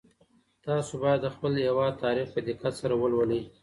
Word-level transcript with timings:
تاسو 0.65 0.91
باید 1.03 1.19
د 1.23 1.27
خپل 1.35 1.51
هېواد 1.65 1.93
تاریخ 2.05 2.27
په 2.31 2.39
دقت 2.49 2.73
سره 2.81 2.93
ولولئ. 3.01 3.41